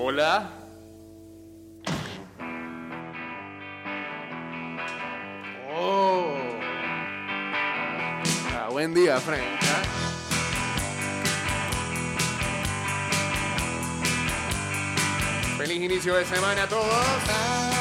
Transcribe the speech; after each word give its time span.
Hola. 0.00 0.48
Oh. 5.74 6.36
Ah, 8.54 8.68
buen 8.70 8.94
día, 8.94 9.18
Frank. 9.18 9.42
¿ah? 9.42 9.82
Feliz 15.58 15.82
inicio 15.82 16.14
de 16.14 16.24
semana 16.24 16.62
a 16.62 16.68
todos. 16.68 17.77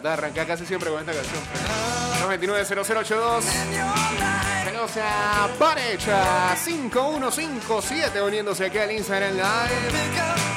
Tratar 0.00 0.24
arrancar 0.24 0.46
casi 0.46 0.64
siempre 0.64 0.90
con 0.90 1.00
esta 1.00 1.12
canción. 1.12 1.42
229-0082. 2.28 3.42
Saludos 4.64 4.90
a 5.02 5.48
Parecha 5.58 6.56
5157 6.56 8.22
uniéndose 8.22 8.66
aquí 8.66 8.78
al 8.78 8.92
Instagram 8.92 9.34
Live. 9.34 10.48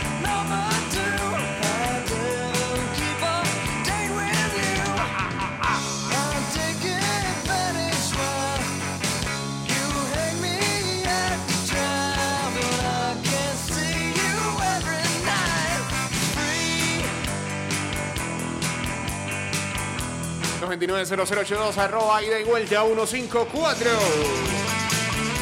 Los 20.71 20.79
290082 20.79 21.77
arroba 21.77 22.23
ida 22.23 22.39
y 22.39 22.45
vuelta 22.45 22.83
154 22.85 23.89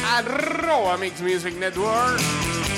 arroba 0.04 0.96
Mix 0.96 1.20
Music 1.20 1.54
Network 1.54 2.20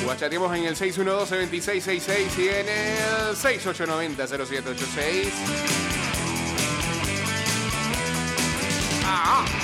Guachateamos 0.05 0.55
en 0.59 0.67
el 0.67 0.77
612-2666 0.77 2.39
y 2.39 2.49
en 2.49 2.69
el 2.69 3.35
6890-0786 3.37 5.31
ah. 9.07 9.62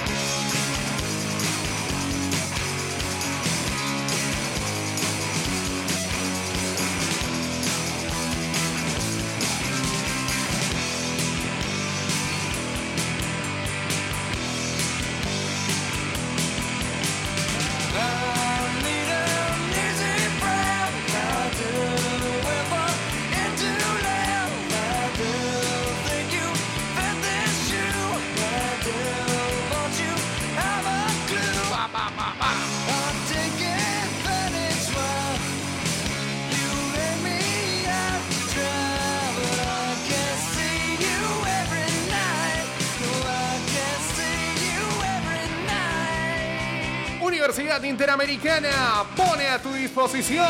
Interamericana 47.84 49.04
pone 49.16 49.46
a 49.48 49.60
tu 49.62 49.72
disposición 49.72 50.46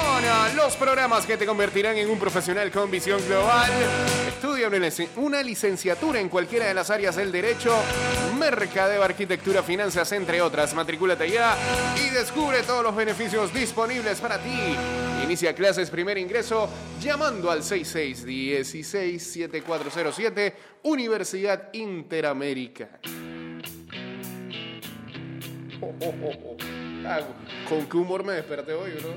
los 0.57 0.75
programas 0.77 1.25
que 1.27 1.37
te 1.37 1.45
convertirán 1.47 1.97
en 1.97 2.11
un 2.11 2.19
profesional 2.19 2.71
con 2.71 2.91
visión 2.91 3.21
global. 3.27 3.71
Estudia 4.27 4.69
una 4.69 4.79
lic- 4.79 5.09
una 5.17 5.43
licenciatura 5.43 6.21
en 6.21 6.29
cualquiera 6.29 6.67
de 6.67 6.75
las 6.75 6.91
áreas 6.91 7.17
del 7.17 7.31
derecho, 7.33 7.75
mercadeo, 8.39 9.03
arquitectura, 9.03 9.63
finanzas, 9.63 10.11
entre 10.13 10.41
otras. 10.43 10.75
Matricúlate 10.75 11.31
ya 11.31 11.57
y 12.05 12.11
descubre 12.11 12.63
todos 12.63 12.83
los 12.83 12.95
beneficios 12.97 13.53
disponibles 13.53 14.21
para 14.21 14.39
ti. 14.39 14.77
Inicia 15.25 15.55
clases 15.55 15.91
primer 15.91 16.17
ingreso 16.19 16.69
llamando 17.01 17.51
al 17.51 17.63
6616-7407 17.63 20.53
Universidad 20.83 21.73
Interamericana. 21.75 22.99
Oh, 25.81 25.95
oh, 26.01 26.15
oh, 26.25 26.33
oh. 26.45 26.57
Ah, 27.07 27.21
¿Con 27.69 27.87
qué 27.87 27.97
humor 27.97 28.25
me 28.25 28.35
desperté 28.35 28.73
hoy, 28.75 28.93
bro? 28.93 29.15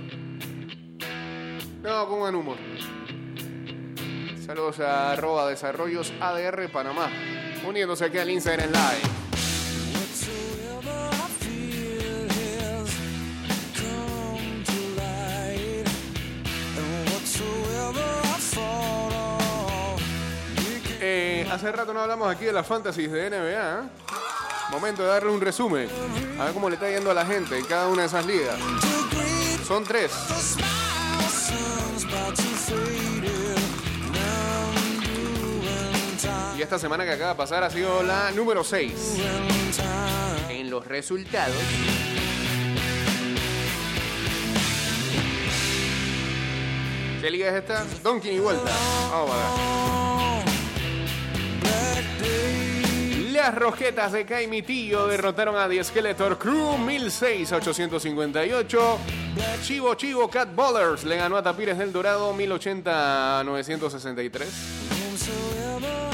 No, 1.84 2.08
con 2.08 2.19
buen 2.19 2.36
humor. 2.36 2.58
Saludos 4.46 4.80
a 4.80 5.14
arroba 5.14 5.50
desarrollos 5.50 6.14
ADR 6.19 6.69
Panamá. 6.72 7.09
Uniéndose 7.68 8.06
aquí 8.06 8.18
al 8.18 8.30
Instagram 8.30 8.69
Live. 8.72 9.22
Eh, 21.03 21.48
hace 21.52 21.72
rato 21.72 21.94
no 21.94 22.02
hablamos 22.02 22.34
aquí 22.34 22.46
de 22.46 22.53
las 22.53 22.68
fantasies 22.68 23.12
de 23.12 23.30
NBA. 23.30 23.86
¿eh? 23.86 24.11
Momento 24.72 25.04
de 25.04 25.09
darle 25.09 25.30
un 25.30 25.42
resumen. 25.42 25.90
A 26.40 26.46
ver 26.46 26.54
cómo 26.54 26.70
le 26.70 26.76
está 26.76 26.90
yendo 26.90 27.12
a 27.12 27.14
la 27.14 27.26
gente 27.26 27.58
en 27.58 27.66
cada 27.66 27.90
una 27.90 28.04
de 28.04 28.08
esas 28.08 28.26
ligas. 28.26 28.56
Son 29.68 29.84
tres. 29.84 30.12
Y 36.58 36.62
esta 36.62 36.80
semana 36.80 37.04
que 37.04 37.12
acaba 37.12 37.31
de 37.31 37.36
pasar 37.36 37.66
ha 37.66 37.70
sido 37.70 38.02
la 38.02 38.31
número 38.31 38.64
6. 38.64 38.94
En 40.50 40.70
los 40.70 40.88
resultados. 40.88 41.56
¿Qué 47.22 47.30
liga 47.30 47.50
es 47.50 47.56
esta? 47.56 47.86
Donkey 48.02 48.38
y 48.38 48.40
vuelta. 48.40 48.72
Vamos 49.12 49.31
a 49.31 49.36
ver. 49.36 50.11
Las 53.51 53.59
Rojetas 53.59 54.13
de 54.13 54.25
Caimitillo 54.25 55.07
derrotaron 55.07 55.57
a 55.57 55.67
The 55.67 55.84
Skeletor 55.84 56.38
Crew 56.38 56.78
1006-858. 56.78 58.97
Chivo 59.62 59.94
Chivo 59.95 60.29
Cat 60.29 60.56
Ballers 60.56 61.03
le 61.03 61.17
ganó 61.17 61.35
a 61.35 61.44
Tapires 61.44 61.78
del 61.78 61.91
Dorado 61.91 62.34
1080-963. 62.34 64.45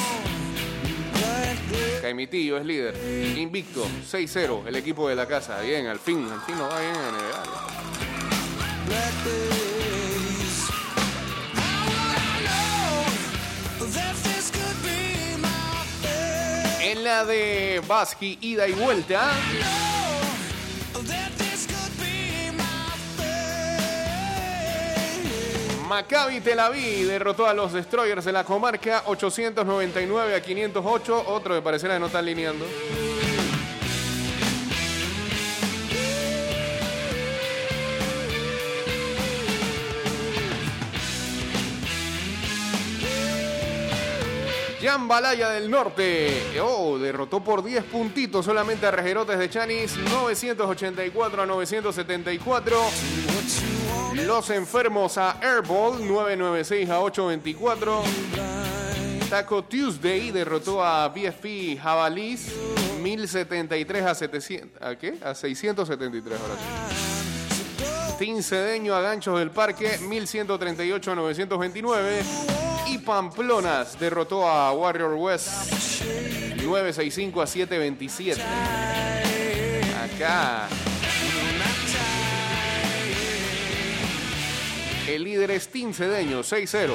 Caimitillo 2.07 2.57
es 2.57 2.65
líder. 2.65 2.95
Invicto, 3.37 3.85
6-0, 3.85 4.65
el 4.65 4.77
equipo 4.77 5.09
de 5.09 5.15
la 5.15 5.27
casa. 5.27 5.59
Bien, 5.59 5.87
al 5.87 5.99
fin, 5.99 6.25
al 6.31 6.39
fin 6.39 6.57
nos 6.57 6.71
va 6.71 6.79
bien 6.79 6.95
en 6.95 7.01
NBA. 7.01 7.43
En 16.81 17.03
la 17.03 17.25
de 17.25 17.81
Basqui, 17.85 18.37
ida 18.39 18.65
y 18.69 18.71
vuelta. 18.71 19.29
Maccabi 25.87 26.41
Tel 26.41 26.59
Aviv 26.59 27.07
derrotó 27.07 27.47
a 27.47 27.53
los 27.53 27.71
Destroyers 27.71 28.25
de 28.25 28.33
la 28.33 28.43
comarca 28.43 29.03
899 29.05 30.35
a 30.35 30.41
508. 30.41 31.23
Otro 31.27 31.55
que 31.55 31.61
parecerá 31.61 31.93
que 31.93 31.99
no 32.01 32.07
está 32.07 32.19
alineando. 32.19 32.65
Balaya 44.95 45.49
del 45.49 45.69
Norte. 45.69 46.61
Oh, 46.61 46.97
derrotó 46.97 47.43
por 47.43 47.61
10 47.61 47.83
puntitos 47.83 48.45
solamente 48.45 48.85
a 48.85 48.91
Rejerotes 48.91 49.37
de 49.37 49.49
Chanis. 49.49 49.97
984 49.97 51.41
a 51.41 51.45
974. 51.45 52.77
Los 54.25 54.49
enfermos 54.49 55.17
a 55.17 55.39
Airball. 55.41 56.07
996 56.07 56.89
a 56.89 57.01
824. 57.01 58.01
Taco 59.29 59.65
Tuesday 59.65 60.31
derrotó 60.31 60.81
a 60.81 61.09
BFP 61.09 61.77
Jabalís. 61.81 62.53
1073 63.01 64.05
a 64.05 64.15
700. 64.15 64.81
¿A 64.81 64.95
qué? 64.95 65.17
A 65.21 65.35
673 65.35 66.39
ahora 66.39 66.55
sí. 68.17 68.89
A 68.89 69.01
Ganchos 69.01 69.37
del 69.37 69.51
Parque. 69.51 69.97
1138 69.99 71.11
a 71.11 71.15
929 71.15 72.66
y 72.89 72.97
Pamplonas 72.99 73.99
derrotó 73.99 74.47
a 74.47 74.71
Warrior 74.71 75.13
West 75.15 75.73
965 76.57 77.41
a 77.41 77.47
727. 77.47 78.41
Acá. 80.15 80.67
El 85.07 85.23
líder 85.23 85.51
es 85.51 85.69
Cedeño 85.69 86.41
6-0. 86.41 86.93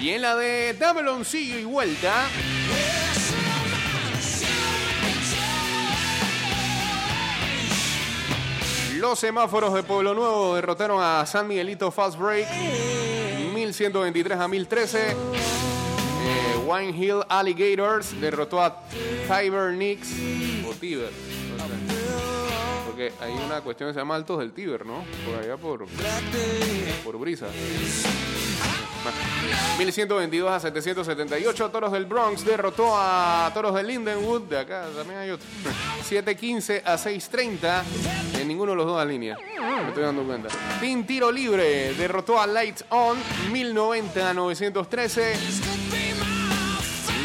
Y 0.00 0.10
en 0.10 0.22
la 0.22 0.36
de 0.36 0.74
Dameloncillo 0.74 1.58
y 1.58 1.64
vuelta. 1.64 2.28
Los 8.98 9.18
semáforos 9.18 9.74
de 9.74 9.82
Pueblo 9.82 10.14
Nuevo 10.14 10.54
derrotaron 10.54 11.02
a 11.02 11.26
San 11.26 11.46
Miguelito 11.46 11.90
Fast 11.90 12.18
Break 12.18 12.48
1123 13.52 14.38
a 14.38 14.48
1013. 14.48 15.10
Eh, 15.10 15.14
Wine 16.66 16.96
Hill 16.96 17.20
Alligators 17.28 18.18
derrotó 18.18 18.62
a 18.62 18.82
Tiber 19.28 19.72
Nix 19.72 20.08
o 20.66 20.72
Tiber. 20.72 21.10
Porque 22.86 23.12
hay 23.20 23.32
una 23.32 23.60
cuestión 23.60 23.90
que 23.90 23.94
se 23.94 24.00
llama 24.00 24.14
Altos 24.14 24.38
del 24.38 24.52
Tiber, 24.52 24.86
¿no? 24.86 25.04
Por 25.26 25.44
allá 25.44 25.58
por, 25.58 25.86
por 27.04 27.18
Brisa. 27.18 27.48
1122 29.78 30.50
a 30.50 30.58
778. 30.58 31.70
Toros 31.70 31.92
del 31.92 32.06
Bronx 32.06 32.44
derrotó 32.46 32.96
a 32.96 33.50
Toros 33.52 33.74
de 33.74 33.82
Lindenwood. 33.82 34.42
De 34.42 34.58
acá 34.58 34.86
también 34.96 35.20
hay 35.20 35.30
otro. 35.30 35.46
715 36.02 36.82
a 36.84 36.96
630. 36.96 37.84
Ninguno 38.46 38.72
de 38.72 38.76
los 38.76 38.86
dos 38.86 39.06
línea. 39.06 39.36
Me 39.58 39.88
estoy 39.88 40.02
dando 40.02 40.24
cuenta. 40.24 40.48
Team 40.80 41.04
Tiro 41.04 41.30
Libre 41.30 41.94
derrotó 41.94 42.40
a 42.40 42.46
Lights 42.46 42.84
On. 42.90 43.16
1090 43.50 44.30
a 44.30 44.34
913. 44.34 45.34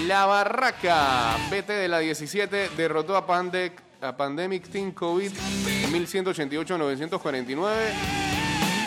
La 0.07 0.25
Barraca, 0.25 1.37
BT 1.49 1.69
de 1.69 1.87
la 1.87 1.99
17, 1.99 2.71
derrotó 2.75 3.15
a, 3.15 3.25
Pandemic 3.25 4.67
Team 4.69 4.91
COVID 4.91 5.31
1188 5.91 6.75
a 6.75 6.77
949. 6.77 7.93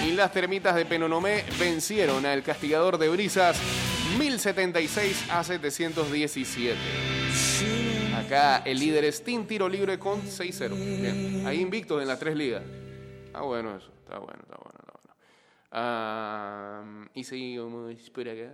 Y 0.06 0.12
las 0.12 0.32
termitas 0.32 0.74
de 0.74 0.84
Penonomé 0.84 1.44
vencieron 1.58 2.26
al 2.26 2.42
castigador 2.42 2.98
de 2.98 3.08
brisas 3.08 3.58
1076 4.18 5.30
a 5.30 5.44
717. 5.44 7.83
Acá 8.14 8.62
el 8.64 8.78
líder 8.78 9.04
es 9.04 9.24
Team 9.24 9.44
Tiro 9.46 9.68
Libre 9.68 9.98
con 9.98 10.22
6-0. 10.22 11.46
Ahí 11.46 11.60
invictos 11.60 12.00
en 12.00 12.06
las 12.06 12.18
tres 12.18 12.36
ligas. 12.36 12.62
Está 13.26 13.40
bueno 13.40 13.76
eso, 13.76 13.90
está 14.02 14.18
bueno, 14.18 14.40
está 14.40 14.56
bueno, 14.56 14.78
está 14.78 14.92
bueno. 14.92 15.16
Ah, 15.72 16.84
y 17.12 17.24
seguimos 17.24 17.92
por 18.10 18.28
acá. 18.28 18.52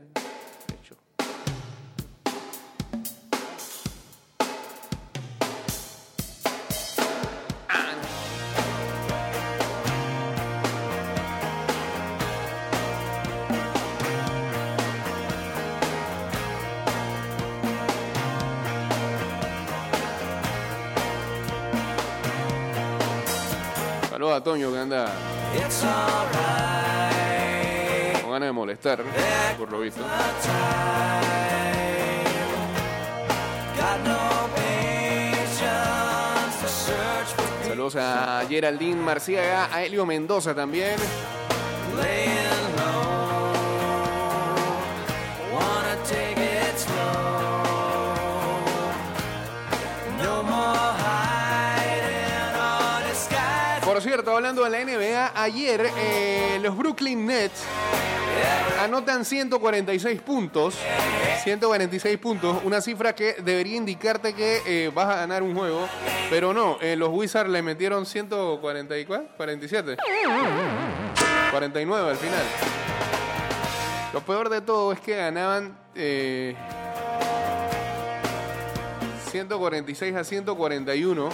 Toño 24.43 24.73
que 24.73 24.79
anda 24.79 25.13
con 28.23 28.33
ganas 28.33 28.49
de 28.49 28.53
molestar, 28.53 29.03
por 29.59 29.71
lo 29.71 29.81
visto. 29.81 30.01
Saludos 37.67 37.97
a 37.97 38.43
Geraldine 38.49 39.03
Marciaga, 39.03 39.75
a 39.75 39.83
Elio 39.85 40.07
Mendoza 40.07 40.55
también. 40.55 40.97
Hablando 54.37 54.65
de 54.65 54.71
la 54.71 54.85
NBA, 54.85 55.33
ayer 55.35 55.91
eh, 55.97 56.59
los 56.63 56.77
Brooklyn 56.77 57.27
Nets 57.27 57.65
anotan 58.81 59.25
146 59.25 60.21
puntos. 60.21 60.77
146 61.43 62.19
puntos, 62.19 62.59
una 62.65 62.81
cifra 62.83 63.15
que 63.15 63.37
debería 63.43 63.77
indicarte 63.77 64.35
que 64.35 64.61
eh, 64.67 64.91
vas 64.95 65.09
a 65.09 65.17
ganar 65.17 65.43
un 65.43 65.55
juego, 65.55 65.89
pero 66.29 66.53
no, 66.53 66.77
eh, 66.83 66.97
los 66.97 67.09
Wizards 67.11 67.49
le 67.49 67.63
metieron 67.63 68.05
144, 68.05 69.37
47, 69.37 69.97
49 71.51 72.11
al 72.11 72.17
final. 72.17 72.45
Lo 74.13 74.21
peor 74.21 74.51
de 74.51 74.61
todo 74.61 74.93
es 74.93 75.01
que 75.01 75.17
ganaban 75.17 75.79
146 79.31 80.15
a 80.15 80.25
141 80.25 81.31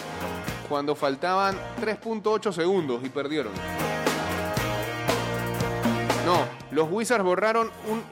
cuando 0.69 0.95
faltaban 0.95 1.57
3.8 1.81 2.53
segundos 2.53 3.03
y 3.05 3.09
perdieron. 3.09 3.53
No, 6.25 6.45
los 6.73 6.91
Wizards 6.91 7.25
borraron 7.25 7.71
un, 7.89 8.03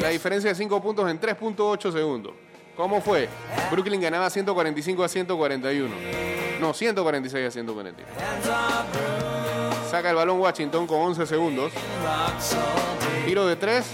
la 0.00 0.08
diferencia 0.08 0.50
de 0.50 0.56
5 0.56 0.82
puntos 0.82 1.10
en 1.10 1.20
3.8 1.20 1.92
segundos. 1.92 2.32
¿Cómo 2.76 3.00
fue? 3.00 3.28
Brooklyn 3.70 4.00
ganaba 4.00 4.30
145 4.30 5.04
a 5.04 5.08
141. 5.08 5.94
No, 6.60 6.72
146 6.72 7.48
a 7.48 7.50
141. 7.50 8.08
Saca 9.90 10.10
el 10.10 10.16
balón 10.16 10.38
Washington 10.40 10.86
con 10.86 11.00
11 11.00 11.26
segundos. 11.26 11.72
Tiro 13.26 13.46
de 13.46 13.56
3 13.56 13.86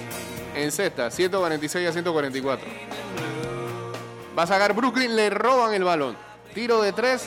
en 0.56 0.72
cesta, 0.72 1.10
146 1.10 1.88
a 1.88 1.92
144. 1.92 2.66
Va 4.36 4.42
a 4.42 4.46
sacar 4.46 4.72
Brooklyn, 4.74 5.14
le 5.14 5.30
roban 5.30 5.74
el 5.74 5.84
balón. 5.84 6.16
Tiro 6.54 6.80
de 6.80 6.92
tres. 6.92 7.26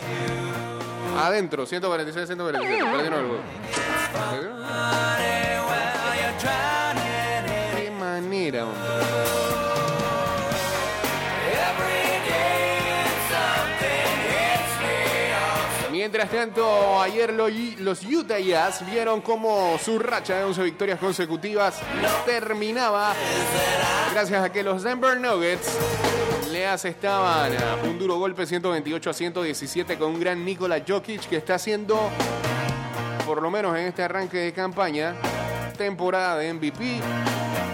Adentro, 1.17 1.65
146, 1.65 2.27
147. 2.27 2.83
Perdieron 2.91 3.25
el 3.25 3.31
Qué 7.75 7.91
manera, 7.91 8.65
Mientras 15.91 16.29
tanto, 16.29 17.01
ayer 17.01 17.33
los 17.33 18.03
Utah 18.05 18.39
Jazz 18.39 18.85
vieron 18.89 19.19
cómo 19.19 19.77
su 19.83 19.99
racha 19.99 20.37
de 20.37 20.45
11 20.45 20.63
victorias 20.63 20.99
consecutivas 20.99 21.81
terminaba 22.25 23.13
gracias 24.13 24.41
a 24.41 24.49
que 24.49 24.63
los 24.63 24.83
Denver 24.83 25.19
Nuggets 25.19 25.69
le 26.57 26.73
estaban 26.89 27.51
un 27.87 27.99
duro 27.99 28.17
golpe 28.17 28.47
128 28.47 29.11
a 29.11 29.13
117 29.13 29.95
con 29.95 30.15
un 30.15 30.19
gran 30.19 30.43
Nikola 30.43 30.81
Jokic 30.85 31.29
que 31.29 31.37
está 31.37 31.53
haciendo, 31.53 32.09
por 33.27 33.43
lo 33.43 33.51
menos 33.51 33.77
en 33.77 33.85
este 33.85 34.01
arranque 34.01 34.37
de 34.37 34.53
campaña, 34.53 35.13
temporada 35.77 36.39
de 36.39 36.51
MVP. 36.51 36.99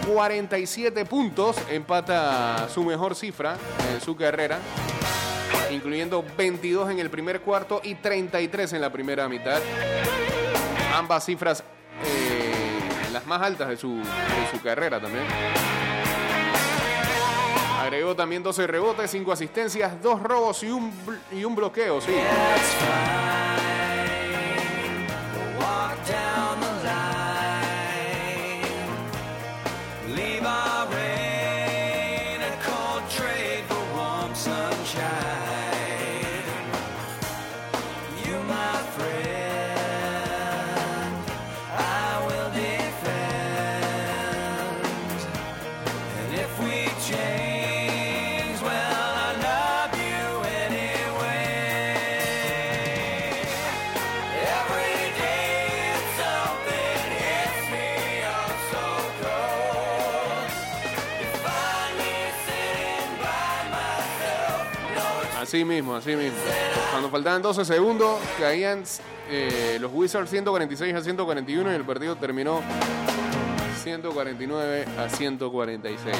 47 0.06 1.06
puntos, 1.06 1.56
empata 1.72 2.68
su 2.68 2.84
mejor 2.84 3.16
cifra 3.16 3.56
en 3.94 4.02
su 4.02 4.18
carrera, 4.18 4.60
incluyendo 5.72 6.25
22 6.38 6.92
en 6.92 7.00
el 7.00 7.10
primer 7.10 7.40
cuarto 7.40 7.80
y 7.86 7.96
33 7.96 8.74
en 8.74 8.82
la 8.82 8.92
primera 8.92 9.30
mitad. 9.30 9.62
Ambas 10.94 11.24
cifras 11.24 11.63
eh, 12.04 12.52
las 13.13 13.25
más 13.25 13.42
altas 13.42 13.70
de 13.70 13.78
su, 13.78 13.96
de 13.96 14.52
su 14.52 14.62
carrera 14.62 15.00
también. 15.00 15.24
Agregó 17.84 18.16
también 18.16 18.42
12 18.42 18.66
rebotes, 18.66 19.12
5 19.12 19.34
asistencias, 19.34 20.02
2 20.02 20.24
robos 20.24 20.63
y 20.63 20.70
un, 20.70 20.94
y 21.34 21.44
un 21.44 21.54
bloqueo, 21.54 22.00
sí. 22.00 22.13
Mismo, 65.65 65.96
así 65.96 66.15
mismo. 66.15 66.38
Cuando 66.91 67.10
faltaban 67.10 67.41
12 67.41 67.63
segundos, 67.63 68.20
caían 68.38 68.84
eh, 69.29 69.77
los 69.79 69.91
Wizards 69.93 70.29
146 70.29 70.93
a 70.93 71.01
141 71.01 71.72
y 71.72 71.75
el 71.75 71.86
partido 71.86 72.17
terminó 72.17 72.62
149 73.82 74.86
a 74.98 75.10
146. 75.10 76.15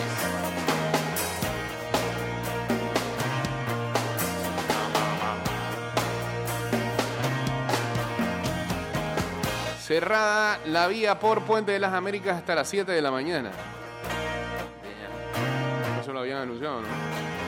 Cerrada 9.82 10.60
la 10.68 10.88
vía 10.88 11.20
por 11.20 11.42
Puente 11.42 11.74
de 11.74 11.80
las 11.80 11.94
Américas 11.94 12.38
hasta 12.38 12.56
las 12.56 12.70
7 12.70 12.92
de 12.92 13.02
la 13.02 13.12
mañana. 13.12 13.52
Eso 16.02 16.14
lo 16.14 16.22
habían 16.22 16.38
anunciado, 16.40 16.82
¿no? 16.82 17.43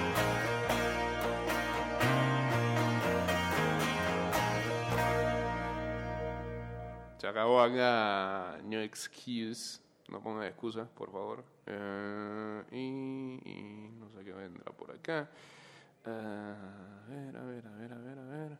Acabó 7.35 7.59
acá. 7.59 8.61
No 8.63 8.79
excuse. 8.79 9.81
No 10.07 10.21
ponga 10.21 10.47
excusas, 10.47 10.87
por 10.87 11.11
favor. 11.11 11.43
Eh, 11.65 12.63
y, 12.71 13.89
no 13.99 14.09
sé 14.09 14.23
qué 14.23 14.31
vendrá 14.31 14.71
por 14.71 14.89
acá. 14.91 15.29
Ah, 16.05 16.55
a 17.03 17.09
ver, 17.09 17.35
a 17.35 17.43
ver, 17.43 17.67
a 17.67 17.71
ver, 17.71 17.91
a 17.91 17.97
ver, 17.97 18.19
a 18.19 18.23
ver. 18.23 18.59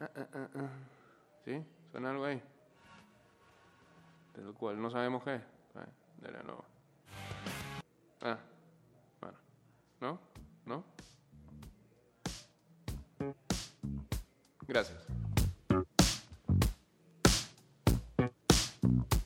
Ah, 0.00 0.10
ah, 0.16 0.48
ah. 0.56 0.68
¿Sí? 1.44 1.64
¿Suena 1.92 2.10
algo 2.10 2.24
ahí? 2.24 2.42
De 4.34 4.42
lo 4.42 4.52
cual 4.52 4.82
no 4.82 4.90
sabemos 4.90 5.22
qué. 5.22 5.40
Ah, 5.76 5.86
de 6.22 6.32
la 6.32 6.42
nuevo. 6.42 6.64
Ah, 8.22 8.38
bueno. 9.20 9.38
¿No? 10.00 10.20
¿No? 10.66 10.84
Gracias. 14.66 15.19
awesome. 18.90 19.19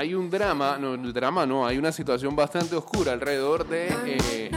Hay 0.00 0.14
un 0.14 0.30
drama, 0.30 0.78
no, 0.78 0.94
el 0.94 1.12
drama 1.12 1.44
no, 1.44 1.66
hay 1.66 1.76
una 1.76 1.92
situación 1.92 2.34
bastante 2.34 2.74
oscura 2.74 3.12
alrededor 3.12 3.68
de 3.68 3.88
eh, 4.06 4.50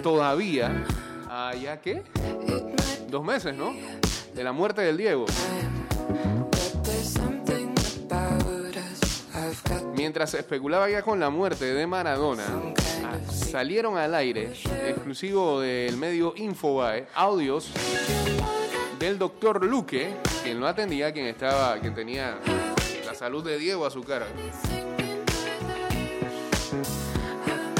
todavía, 0.00 0.84
ah, 1.28 1.52
¿ya 1.60 1.80
qué? 1.80 2.04
Dos 3.10 3.24
meses, 3.24 3.56
¿no? 3.56 3.74
De 4.32 4.44
la 4.44 4.52
muerte 4.52 4.82
del 4.82 4.96
Diego. 4.96 5.26
Mientras 9.96 10.34
especulaba 10.34 10.88
ya 10.88 11.02
con 11.02 11.18
la 11.18 11.28
muerte 11.28 11.64
de 11.64 11.84
Maradona, 11.84 12.44
salieron 13.28 13.98
al 13.98 14.14
aire, 14.14 14.52
exclusivo 14.86 15.60
del 15.60 15.96
medio 15.96 16.32
Infobae, 16.36 17.08
audios 17.12 17.72
del 19.00 19.18
doctor 19.18 19.64
Luque, 19.64 20.14
quien 20.44 20.60
lo 20.60 20.68
atendía, 20.68 21.12
quien 21.12 21.26
estaba, 21.26 21.76
quien 21.80 21.96
tenía 21.96 22.38
salud 23.18 23.44
de 23.44 23.58
Diego 23.58 23.84
a 23.86 23.90
su 23.90 24.02
cara. 24.02 24.26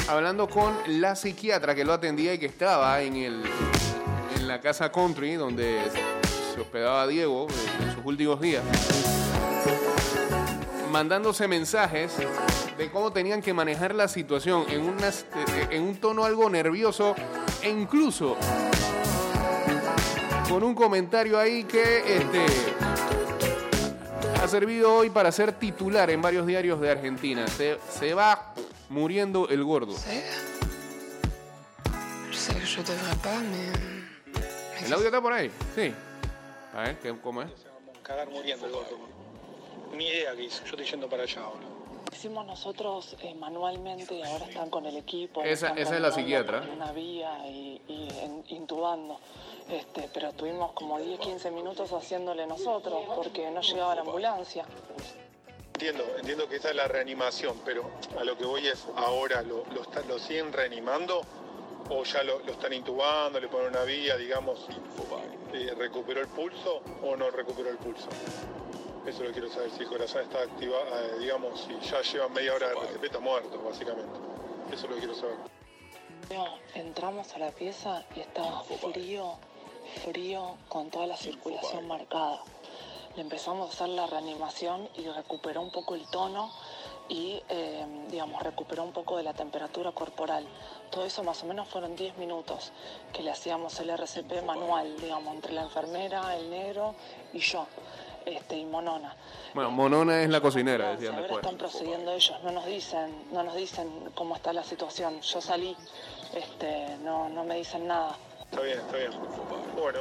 Hablando 0.07 0.47
con 0.49 0.73
la 0.87 1.15
psiquiatra 1.15 1.75
que 1.75 1.85
lo 1.85 1.93
atendía 1.93 2.33
y 2.33 2.37
que 2.39 2.47
estaba 2.47 3.01
en 3.01 3.15
el 3.15 3.43
en 4.37 4.47
la 4.47 4.59
casa 4.59 4.91
country 4.91 5.35
donde 5.35 5.79
se 6.53 6.59
hospedaba 6.61 7.05
Diego 7.07 7.47
en 7.79 7.93
sus 7.95 8.05
últimos 8.05 8.41
días. 8.41 8.63
Mandándose 10.91 11.47
mensajes 11.47 12.13
de 12.77 12.89
cómo 12.91 13.11
tenían 13.13 13.41
que 13.41 13.53
manejar 13.53 13.93
la 13.93 14.07
situación 14.07 14.65
en, 14.69 14.81
unas- 14.81 15.25
en 15.69 15.83
un 15.83 15.97
tono 15.97 16.25
algo 16.25 16.49
nervioso 16.49 17.13
e 17.61 17.69
incluso 17.69 18.35
con 20.49 20.63
un 20.63 20.73
comentario 20.73 21.37
ahí 21.37 21.63
que 21.65 21.99
este, 22.17 22.45
ha 24.41 24.47
servido 24.47 24.93
hoy 24.95 25.09
para 25.09 25.31
ser 25.31 25.53
titular 25.53 26.09
en 26.09 26.21
varios 26.21 26.45
diarios 26.47 26.79
de 26.79 26.91
Argentina. 26.91 27.47
Se, 27.47 27.77
se 27.89 28.13
va 28.13 28.53
muriendo 28.89 29.47
el 29.49 29.63
gordo. 29.63 29.93
¿El 34.85 34.93
audio 34.93 35.05
está 35.07 35.21
por 35.21 35.33
ahí? 35.33 35.51
Sí. 35.75 35.93
A 36.73 36.81
ver, 36.83 36.99
¿qué- 36.99 37.17
¿cómo 37.21 37.41
es? 37.41 37.49
Se 37.59 37.67
va 37.67 37.73
a 37.99 38.03
cagar 38.03 38.29
muriendo 38.29 38.65
el 38.65 38.71
gordo. 38.71 38.97
Ni 39.93 40.07
idea 40.07 40.35
que 40.35 40.43
hizo. 40.43 40.63
Yo 40.65 40.71
estoy 40.71 40.85
yendo 40.85 41.09
para 41.09 41.23
allá 41.23 41.41
ahora. 41.41 41.65
Hicimos 42.11 42.45
nosotros 42.45 43.15
eh, 43.21 43.33
manualmente 43.35 44.15
y 44.15 44.21
ahora 44.23 44.45
están 44.45 44.69
con 44.69 44.85
el 44.85 44.97
equipo. 44.97 45.43
Esa- 45.43 45.73
es 45.73 45.89
la 45.91 46.11
psiquiatra. 46.11 46.61
con 46.61 46.69
Una 46.71 46.91
vía 46.91 47.47
y, 47.47 47.81
y 47.87 48.07
en- 48.21 48.43
intubando. 48.49 49.19
Este, 49.69 50.09
pero 50.13 50.29
estuvimos 50.29 50.71
como 50.71 50.97
10, 50.99 51.19
15 51.19 51.51
minutos 51.51 51.91
haciéndole 51.93 52.47
nosotros 52.47 53.03
porque 53.15 53.49
no 53.51 53.61
llegaba 53.61 53.93
la 53.95 54.01
ambulancia. 54.01 54.65
Entiendo, 55.73 56.03
entiendo 56.17 56.49
que 56.49 56.55
esa 56.57 56.69
es 56.71 56.75
la 56.75 56.87
reanimación, 56.87 57.55
pero 57.63 57.83
a 58.19 58.23
lo 58.23 58.35
que 58.37 58.45
voy 58.45 58.67
es 58.67 58.85
ahora, 58.97 59.41
¿lo, 59.43 59.63
lo, 59.73 59.81
está- 59.83 60.01
lo 60.01 60.17
siguen 60.19 60.51
reanimando 60.51 61.21
o 61.89 62.03
ya 62.03 62.23
lo, 62.23 62.39
lo 62.39 62.51
están 62.51 62.73
intubando, 62.73 63.39
le 63.39 63.47
ponen 63.47 63.67
una 63.69 63.83
vía, 63.83 64.17
digamos, 64.17 64.65
y, 65.53 65.57
eh, 65.57 65.73
recuperó 65.77 66.19
el 66.21 66.27
pulso 66.27 66.81
o 67.03 67.15
no 67.15 67.29
recuperó 67.29 67.69
el 67.69 67.77
pulso? 67.77 68.07
Eso 69.09 69.23
lo 69.23 69.31
quiero 69.31 69.49
saber, 69.49 69.71
si 69.71 69.81
el 69.81 69.89
corazón 69.89 70.21
está 70.21 70.43
activado, 70.43 70.85
eh, 70.85 71.19
digamos, 71.19 71.61
si 71.61 71.89
ya 71.89 71.99
lleva 72.03 72.29
media 72.29 72.53
hora 72.53 72.67
de 72.67 72.73
RCP, 72.75 73.05
está 73.05 73.19
muerto, 73.19 73.59
básicamente. 73.63 74.19
Eso 74.71 74.87
lo 74.87 74.97
quiero 74.97 75.15
saber. 75.15 75.35
No, 76.29 76.45
entramos 76.75 77.33
a 77.33 77.39
la 77.39 77.49
pieza 77.49 78.05
y 78.15 78.19
estaba 78.19 78.63
frío, 78.63 79.33
frío, 80.05 80.57
con 80.67 80.91
toda 80.91 81.07
la 81.07 81.17
circulación 81.17 81.87
marcada. 81.87 82.43
le 83.15 83.23
empezamos 83.23 83.71
a 83.71 83.73
hacer 83.73 83.89
la 83.89 84.05
reanimación 84.05 84.87
y 84.95 85.07
recuperó 85.07 85.61
un 85.61 85.71
poco 85.71 85.95
el 85.95 86.07
tono 86.11 86.51
y, 87.07 87.41
eh, 87.49 87.83
digamos, 88.11 88.43
recuperó 88.43 88.83
un 88.83 88.93
poco 88.93 89.17
de 89.17 89.23
la 89.23 89.33
temperatura 89.33 89.91
corporal. 89.91 90.45
Todo 90.91 91.05
eso 91.05 91.23
más 91.23 91.41
o 91.41 91.47
menos 91.47 91.67
fueron 91.67 91.95
10 91.95 92.15
minutos 92.17 92.71
que 93.11 93.23
le 93.23 93.31
hacíamos 93.31 93.79
el 93.79 93.89
RCP 93.89 94.43
manual, 94.45 94.95
digamos, 95.01 95.33
entre 95.33 95.53
la 95.53 95.63
enfermera, 95.63 96.37
el 96.37 96.51
negro 96.51 96.93
y 97.33 97.39
yo, 97.39 97.65
este, 98.25 98.57
y 98.57 98.65
Monona. 98.65 99.15
Bueno, 99.53 99.71
Monona 99.71 100.21
es 100.21 100.29
la 100.29 100.41
cocinera, 100.41 100.91
decían 100.91 101.13
ahora 101.13 101.23
después. 101.23 101.43
están 101.43 101.57
procediendo 101.57 102.11
ellos, 102.11 102.37
no 102.43 102.51
nos 102.51 102.65
dicen, 102.65 103.25
no 103.31 103.43
nos 103.43 103.55
dicen 103.55 104.11
cómo 104.15 104.35
está 104.35 104.53
la 104.53 104.63
situación. 104.63 105.21
Yo 105.21 105.41
salí, 105.41 105.75
este, 106.33 106.97
no, 107.03 107.29
no 107.29 107.43
me 107.43 107.55
dicen 107.55 107.87
nada. 107.87 108.15
Está 108.41 108.61
bien, 108.61 108.79
está 108.79 108.97
bien. 108.97 109.11
Bueno, 109.75 109.99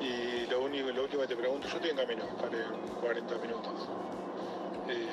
y 0.00 0.46
lo, 0.46 0.62
único, 0.62 0.90
lo 0.90 1.02
último 1.04 1.22
que 1.22 1.28
te 1.28 1.36
pregunto, 1.36 1.68
yo 1.68 1.76
estoy 1.76 1.90
en 1.90 1.96
camino, 1.96 2.24
estaré 2.24 2.58
40 3.00 3.38
minutos. 3.38 3.88
Eh, 4.88 5.08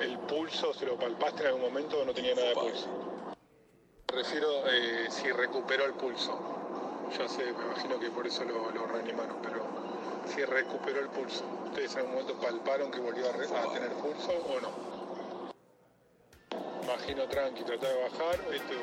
¿El 0.00 0.18
pulso 0.20 0.72
se 0.72 0.86
lo 0.86 0.96
palpaste 0.96 1.42
en 1.42 1.46
algún 1.48 1.62
momento 1.62 2.00
o 2.00 2.04
no 2.04 2.12
tenía 2.12 2.34
nada 2.34 2.48
de 2.48 2.54
pulso? 2.54 2.86
Me 4.10 4.22
refiero 4.22 4.66
eh, 4.68 5.06
si 5.10 5.30
recuperó 5.30 5.84
el 5.84 5.92
pulso. 5.94 6.38
Ya 7.16 7.28
sé, 7.28 7.52
me 7.52 7.64
imagino 7.64 7.98
que 7.98 8.10
por 8.10 8.26
eso 8.26 8.44
lo, 8.44 8.70
lo 8.70 8.86
reanimaron, 8.86 9.36
pero 9.42 9.77
si 10.34 10.44
recuperó 10.44 11.00
el 11.00 11.08
pulso. 11.08 11.44
¿Ustedes 11.66 11.92
en 11.94 11.98
algún 12.00 12.12
momento 12.14 12.34
palparon 12.40 12.90
que 12.90 13.00
volvió 13.00 13.28
a, 13.28 13.32
re- 13.32 13.46
a 13.46 13.72
tener 13.72 13.90
pulso 13.94 14.30
o 14.32 14.60
no? 14.60 14.70
Imagino 16.84 17.24
tranqui, 17.28 17.62
tratar 17.64 17.88
de 17.90 18.02
bajar, 18.02 18.40
esto 18.54 18.74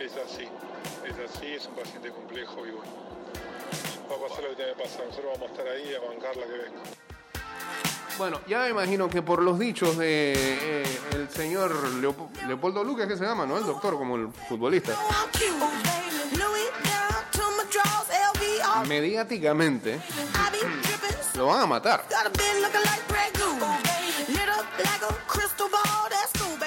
es 0.00 0.12
así, 0.16 0.48
es 1.06 1.30
así, 1.30 1.46
es 1.54 1.66
un 1.66 1.74
paciente 1.74 2.10
complejo 2.10 2.66
y 2.66 2.70
bueno. 2.70 2.90
Va 4.10 4.16
a 4.16 4.28
pasar 4.28 4.42
lo 4.42 4.50
que 4.50 4.56
tiene 4.56 4.72
que 4.74 4.82
pasar, 4.82 5.06
nosotros 5.06 5.32
vamos 5.34 5.48
a 5.50 5.52
estar 5.52 5.68
ahí 5.68 5.94
a 5.94 6.00
bancar 6.00 6.36
la 6.36 6.46
que 6.46 6.52
venga. 6.52 6.80
Bueno, 8.18 8.40
ya 8.48 8.60
me 8.64 8.70
imagino 8.70 9.08
que 9.08 9.22
por 9.22 9.40
los 9.40 9.58
dichos 9.58 9.96
de 9.96 10.32
eh, 10.36 10.98
el 11.14 11.28
señor 11.30 11.72
Leopo- 12.02 12.28
Leopoldo 12.46 12.82
Lucas, 12.84 13.06
que 13.06 13.16
se 13.16 13.24
llama, 13.24 13.46
¿no? 13.46 13.56
El 13.56 13.64
doctor, 13.64 13.96
como 13.96 14.16
el 14.16 14.28
futbolista. 14.48 14.94
Mediáticamente 18.86 20.00
lo 21.34 21.46
van 21.46 21.62
a 21.62 21.66
matar. 21.66 22.04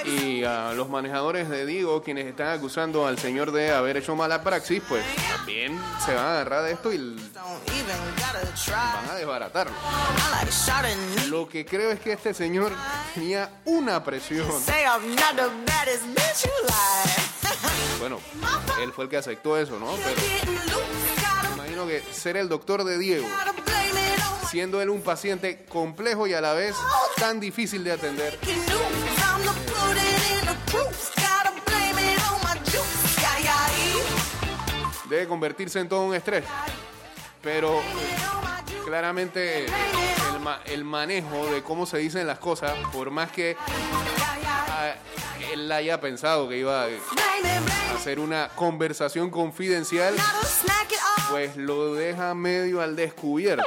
Y 0.06 0.44
a 0.44 0.74
los 0.74 0.90
manejadores 0.90 1.50
de 1.50 1.66
Digo, 1.66 2.04
quienes 2.04 2.26
están 2.28 2.50
acusando 2.50 3.08
al 3.08 3.18
señor 3.18 3.52
de 3.52 3.72
haber 3.72 3.98
hecho 3.98 4.16
mala 4.16 4.44
praxis, 4.44 4.82
pues 4.88 5.04
también 5.38 5.80
se 6.06 6.14
van 6.14 6.26
a 6.26 6.32
agarrar 6.34 6.64
de 6.64 6.74
esto 6.74 6.92
y 6.92 6.98
van 8.72 9.10
a 9.10 9.16
desbaratarlo. 9.16 9.74
Lo 11.30 11.48
que 11.48 11.66
creo 11.66 11.92
es 11.92 12.00
que 12.00 12.14
este 12.14 12.34
señor 12.34 12.74
tenía 13.14 13.50
una 13.66 14.04
presión. 14.04 14.48
Bueno, 18.00 18.20
él 18.82 18.92
fue 18.92 19.06
el 19.06 19.10
que 19.10 19.18
aceptó 19.18 19.58
eso, 19.58 19.80
¿no? 19.80 19.88
Pero 20.04 20.84
imagino 21.74 21.88
que 21.88 22.14
ser 22.14 22.38
el 22.38 22.50
doctor 22.50 22.84
de 22.84 22.98
Diego, 23.00 23.28
siendo 24.50 24.80
él 24.82 24.90
un 24.92 25.02
paciente 25.02 25.66
complejo 25.68 26.28
y 26.28 26.34
a 26.34 26.42
la 26.42 26.54
vez 26.54 26.76
tan 27.18 27.40
difícil 27.40 27.84
de 27.84 27.92
atender, 27.94 28.38
debe 35.10 35.28
convertirse 35.28 35.80
en 35.80 35.90
todo 35.90 36.02
un 36.02 36.16
estrés. 36.16 36.44
Pero 37.42 37.82
claramente 38.86 39.66
el, 39.66 40.40
ma- 40.42 40.62
el 40.66 40.84
manejo 40.84 41.46
de 41.48 41.62
cómo 41.62 41.86
se 41.86 41.98
dicen 41.98 42.26
las 42.26 42.40
cosas, 42.40 42.74
por 42.92 43.12
más 43.12 43.32
que 43.32 43.58
ah, 44.92 44.96
él 45.52 45.72
haya 45.72 46.00
pensado 46.00 46.48
que 46.48 46.58
iba 46.58 46.86
a 46.86 46.88
hacer 47.96 48.20
una 48.20 48.50
conversación 48.56 49.30
confidencial, 49.30 50.16
pues 51.30 51.56
lo 51.58 51.94
deja 51.94 52.34
medio 52.34 52.82
al 52.82 52.96
descubierto. 52.96 53.64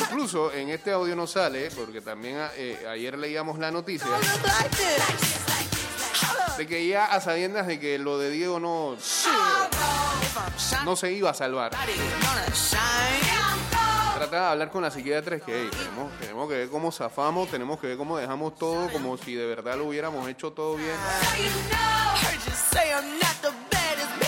Incluso 0.00 0.52
en 0.52 0.70
este 0.70 0.92
audio 0.92 1.14
no 1.16 1.26
sale, 1.26 1.70
porque 1.76 2.00
también 2.00 2.36
eh, 2.56 2.86
ayer 2.88 3.18
leíamos 3.18 3.58
la 3.58 3.70
noticia 3.70 4.08
de 6.58 6.66
que 6.66 6.88
ya 6.88 7.04
a 7.04 7.20
sabiendas 7.20 7.68
de 7.68 7.78
que 7.78 7.98
lo 7.98 8.18
de 8.18 8.30
Diego 8.30 8.58
no, 8.58 8.96
no 10.84 10.96
se 10.96 11.12
iba 11.12 11.30
a 11.30 11.34
salvar. 11.34 11.72
Trata 14.18 14.40
de 14.40 14.46
hablar 14.48 14.70
con 14.72 14.82
la 14.82 14.90
psiquiatra 14.90 15.38
que 15.38 15.62
hey, 15.62 15.70
tenemos, 15.70 16.12
tenemos 16.18 16.48
que 16.48 16.54
ver 16.56 16.68
cómo 16.70 16.90
zafamos, 16.90 17.48
tenemos 17.52 17.78
que 17.78 17.86
ver 17.86 17.96
cómo 17.96 18.18
dejamos 18.18 18.56
todo, 18.56 18.90
como 18.90 19.16
si 19.16 19.36
de 19.36 19.46
verdad 19.46 19.76
lo 19.76 19.84
hubiéramos 19.84 20.28
hecho 20.28 20.52
todo 20.52 20.74
bien, 20.74 20.90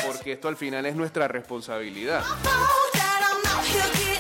porque 0.07 0.35
esto 0.35 0.47
al 0.47 0.57
final 0.57 0.87
es 0.87 0.95
nuestra 0.95 1.27
responsabilidad. 1.27 2.23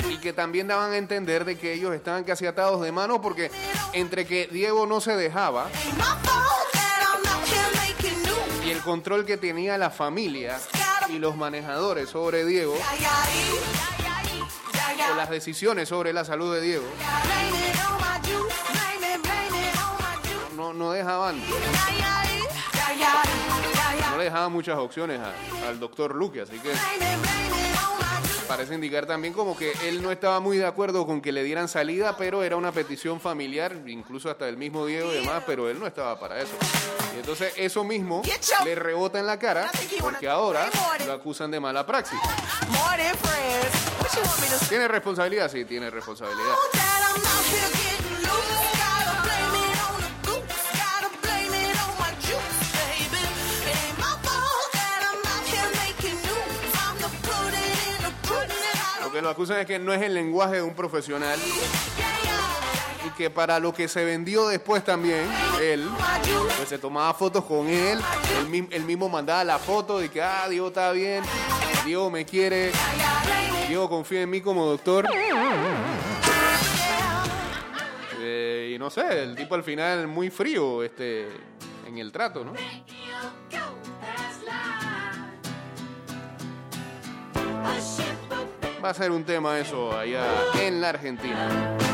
Y 0.08 0.18
que 0.18 0.32
también 0.32 0.66
daban 0.66 0.90
a 0.90 0.96
entender 0.96 1.44
de 1.44 1.56
que 1.56 1.72
ellos 1.72 1.94
estaban 1.94 2.24
casi 2.24 2.46
atados 2.46 2.82
de 2.82 2.90
mano 2.90 3.20
porque 3.20 3.52
entre 3.92 4.26
que 4.26 4.48
Diego 4.48 4.86
no 4.86 5.00
se 5.00 5.14
dejaba 5.14 5.68
y 8.66 8.70
el 8.70 8.80
control 8.80 9.24
que 9.24 9.36
tenía 9.36 9.78
la 9.78 9.90
familia 9.90 10.58
y 11.08 11.20
los 11.20 11.36
manejadores 11.36 12.10
sobre 12.10 12.44
Diego 12.44 12.76
las 15.16 15.30
decisiones 15.30 15.88
sobre 15.88 16.12
la 16.12 16.24
salud 16.24 16.54
de 16.54 16.60
Diego. 16.60 16.84
No, 20.56 20.72
no 20.72 20.92
le 24.20 24.26
dejaban 24.26 24.52
muchas 24.52 24.78
opciones 24.78 25.18
a- 25.20 25.68
al 25.68 25.80
doctor 25.80 26.14
Luque 26.14 26.42
así 26.42 26.58
que 26.58 26.70
parece 28.46 28.74
indicar 28.74 29.06
también 29.06 29.32
como 29.32 29.56
que 29.56 29.72
él 29.84 30.02
no 30.02 30.10
estaba 30.10 30.40
muy 30.40 30.58
de 30.58 30.66
acuerdo 30.66 31.06
con 31.06 31.20
que 31.20 31.30
le 31.30 31.44
dieran 31.44 31.68
salida, 31.68 32.16
pero 32.16 32.42
era 32.42 32.56
una 32.56 32.72
petición 32.72 33.20
familiar, 33.20 33.76
incluso 33.86 34.28
hasta 34.28 34.44
del 34.46 34.56
mismo 34.56 34.84
Diego 34.86 35.12
y 35.12 35.16
demás, 35.16 35.44
pero 35.46 35.70
él 35.70 35.78
no 35.78 35.86
estaba 35.86 36.18
para 36.18 36.40
eso. 36.40 36.50
Y 37.14 37.20
entonces 37.20 37.52
eso 37.56 37.84
mismo 37.84 38.22
le 38.64 38.74
rebota 38.74 39.20
en 39.20 39.26
la 39.26 39.38
cara 39.38 39.70
porque 40.00 40.28
ahora 40.28 40.68
lo 41.06 41.12
acusan 41.12 41.50
de 41.52 41.60
mala 41.60 41.86
praxis. 41.86 42.18
¿Tiene 44.68 44.88
responsabilidad? 44.88 45.48
Sí, 45.50 45.64
tiene 45.64 45.88
responsabilidad. 45.88 46.54
Lo 59.20 59.28
acusan 59.30 59.58
es 59.60 59.66
que 59.66 59.78
no 59.78 59.92
es 59.92 60.02
el 60.02 60.14
lenguaje 60.14 60.56
de 60.56 60.62
un 60.62 60.74
profesional 60.74 61.38
y 63.06 63.10
que 63.16 63.30
para 63.30 63.58
lo 63.60 63.72
que 63.72 63.88
se 63.88 64.04
vendió 64.04 64.46
después 64.48 64.84
también, 64.84 65.26
él, 65.60 65.88
pues 66.56 66.68
se 66.68 66.78
tomaba 66.78 67.12
fotos 67.14 67.44
con 67.44 67.66
él, 67.68 67.98
él, 68.38 68.46
mi- 68.48 68.68
él 68.70 68.84
mismo 68.84 69.08
mandaba 69.08 69.42
la 69.44 69.58
foto 69.58 69.98
de 69.98 70.08
que, 70.10 70.22
ah, 70.22 70.46
Diego 70.48 70.68
está 70.68 70.92
bien, 70.92 71.22
Diego 71.84 72.10
me 72.10 72.24
quiere, 72.24 72.72
Diego 73.68 73.88
confía 73.88 74.22
en 74.22 74.30
mí 74.30 74.40
como 74.40 74.66
doctor. 74.66 75.06
Eh, 78.22 78.72
y 78.74 78.78
no 78.78 78.90
sé, 78.90 79.22
el 79.22 79.34
tipo 79.34 79.54
al 79.54 79.64
final 79.64 80.06
muy 80.06 80.28
frío 80.30 80.82
este, 80.82 81.26
en 81.86 81.96
el 81.98 82.12
trato, 82.12 82.44
¿no? 82.44 82.52
Va 88.82 88.90
a 88.90 88.94
ser 88.94 89.10
un 89.10 89.24
tema 89.24 89.58
eso 89.58 89.96
allá 89.96 90.24
en 90.58 90.80
la 90.80 90.88
Argentina. 90.88 91.89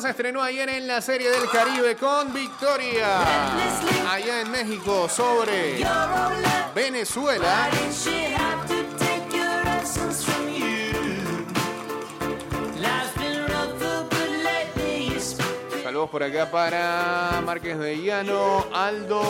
Se 0.00 0.10
estrenó 0.10 0.40
ayer 0.40 0.68
en 0.68 0.86
la 0.86 1.00
Serie 1.00 1.28
del 1.28 1.48
Caribe 1.50 1.96
con 1.96 2.32
victoria. 2.32 3.18
Allá 4.08 4.42
en 4.42 4.50
México 4.52 5.08
sobre. 5.08 5.84
Venezuela. 6.72 7.68
Saludos 15.82 16.10
por 16.10 16.22
acá 16.22 16.48
para 16.48 17.42
Márquez 17.44 17.76
de 17.80 18.00
Llano, 18.00 18.66
Aldo, 18.72 19.22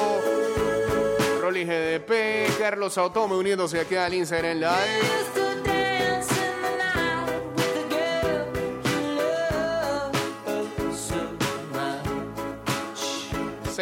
Rolly 1.40 1.64
GDP, 1.64 2.58
Carlos 2.58 2.98
Autome 2.98 3.36
uniéndose 3.36 3.80
aquí 3.80 3.96
al 3.96 4.12
Instagram 4.12 4.58
Live. 4.58 5.47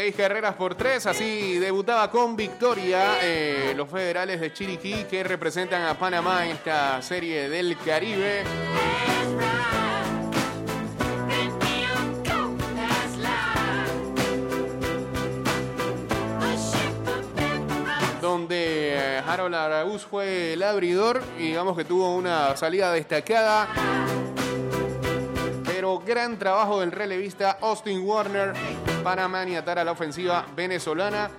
Seis 0.07 0.15
carreras 0.15 0.55
por 0.55 0.77
tres, 0.77 1.05
así 1.07 1.59
debutaba 1.59 2.09
con 2.13 2.37
victoria 2.37 3.19
eh, 3.23 3.75
los 3.77 3.91
federales 3.91 4.41
de 4.41 4.53
Chiriquí 4.53 5.03
que 5.11 5.25
representan 5.25 5.83
a 5.83 5.99
Panamá 5.99 6.47
en 6.47 6.53
esta 6.53 7.03
serie 7.03 7.49
del 7.49 7.77
Caribe. 7.77 8.45
donde 18.21 19.17
eh, 19.19 19.23
Harold 19.27 19.57
Araúz 19.57 20.07
fue 20.07 20.53
el 20.53 20.63
abridor 20.63 21.21
y 21.37 21.49
digamos 21.49 21.77
que 21.77 21.85
tuvo 21.85 22.15
una 22.15 22.57
salida 22.57 22.93
destacada. 22.93 24.06
Gran 25.95 26.37
trabajo 26.37 26.81
del 26.81 26.91
relevista 26.91 27.59
Austin 27.61 28.05
Warner 28.05 28.53
para 29.05 29.29
maniatar 29.29 29.79
a 29.79 29.85
la 29.85 29.93
ofensiva 29.93 30.45
venezolana. 30.57 31.31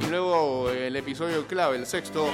Y 0.00 0.06
luego 0.06 0.70
el 0.70 0.96
episodio 0.96 1.46
clave, 1.46 1.76
el 1.76 1.86
sexto, 1.86 2.30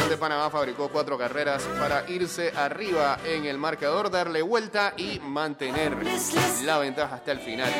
donde 0.00 0.16
Panamá 0.18 0.50
fabricó 0.50 0.90
cuatro 0.90 1.16
carreras 1.16 1.62
para 1.78 2.08
irse 2.10 2.52
arriba 2.54 3.18
en 3.24 3.46
el 3.46 3.56
marcador, 3.56 4.10
darle 4.10 4.42
vuelta 4.42 4.92
y 4.98 5.18
mantener 5.20 5.96
la 6.64 6.78
ventaja 6.78 7.14
hasta 7.16 7.32
el 7.32 7.40
final. 7.40 7.72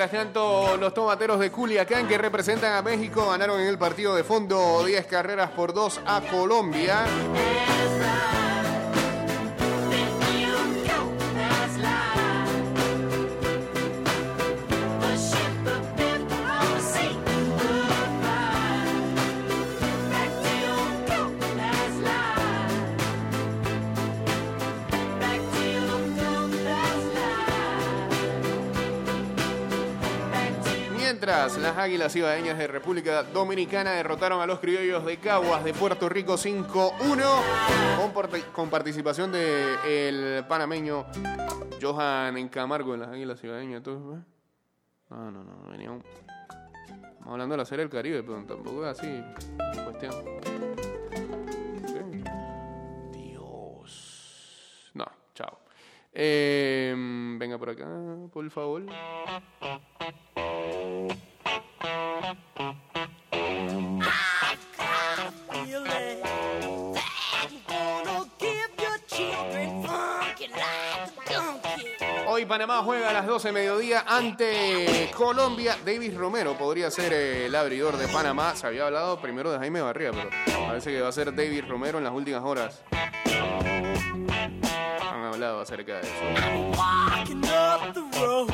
Mientras 0.00 0.24
tanto, 0.24 0.78
los 0.78 0.94
tomateros 0.94 1.38
de 1.38 1.50
Culiacán, 1.50 2.08
que 2.08 2.16
representan 2.16 2.72
a 2.72 2.80
México, 2.80 3.28
ganaron 3.28 3.60
en 3.60 3.66
el 3.66 3.76
partido 3.76 4.14
de 4.14 4.24
fondo 4.24 4.82
10 4.82 5.04
carreras 5.04 5.50
por 5.50 5.74
2 5.74 6.00
a 6.06 6.22
Colombia. 6.22 7.04
Las 31.30 31.78
Águilas 31.78 32.16
Ibaeñas 32.16 32.58
de 32.58 32.66
República 32.66 33.22
Dominicana 33.22 33.92
derrotaron 33.92 34.40
a 34.40 34.46
los 34.46 34.58
criollos 34.58 35.06
de 35.06 35.16
Caguas 35.18 35.62
de 35.62 35.72
Puerto 35.72 36.08
Rico 36.08 36.34
5-1 36.34 36.92
con, 38.12 38.40
con 38.52 38.68
participación 38.68 39.30
del 39.30 40.44
panameño 40.48 41.06
Johan 41.80 42.36
en 42.36 42.48
Camargo 42.48 42.94
en 42.94 43.00
las 43.00 43.10
Águilas 43.10 43.44
Ibaeñas. 43.44 43.80
¿eh? 43.86 43.90
No, 45.10 45.30
no, 45.30 45.44
no, 45.44 45.70
venía 45.70 45.92
un- 45.92 46.02
Estamos 46.02 47.32
hablando 47.32 47.52
de 47.52 47.58
la 47.58 47.64
Serie 47.64 47.84
del 47.84 47.92
Caribe, 47.92 48.24
pero 48.24 48.42
tampoco 48.44 48.84
es 48.84 48.98
así. 48.98 49.22
Cuestión. 49.84 50.89
Eh, 56.12 56.94
venga 57.38 57.58
por 57.58 57.70
acá, 57.70 57.86
por 58.32 58.50
favor. 58.50 58.84
Hoy 72.26 72.46
Panamá 72.46 72.82
juega 72.84 73.10
a 73.10 73.12
las 73.12 73.26
12 73.26 73.48
de 73.48 73.52
mediodía 73.52 74.04
ante 74.06 75.10
Colombia. 75.16 75.76
David 75.84 76.16
Romero 76.16 76.56
podría 76.56 76.90
ser 76.90 77.12
eh, 77.12 77.46
el 77.46 77.54
abridor 77.54 77.96
de 77.96 78.08
Panamá. 78.08 78.54
Se 78.54 78.66
había 78.66 78.86
hablado 78.86 79.20
primero 79.20 79.50
de 79.52 79.58
Jaime 79.58 79.80
Barría, 79.80 80.10
pero 80.12 80.30
parece 80.66 80.92
que 80.92 81.00
va 81.00 81.08
a 81.08 81.12
ser 81.12 81.34
David 81.34 81.64
Romero 81.68 81.98
en 81.98 82.04
las 82.04 82.12
últimas 82.12 82.42
horas. 82.42 82.82
Han 85.50 85.56
hablado 85.56 85.62
acerca 85.62 85.94
de 85.96 86.02
eso. 86.02 86.12
Walking 86.76 87.44
up 87.44 87.92
the 87.92 88.02
road. 88.20 88.50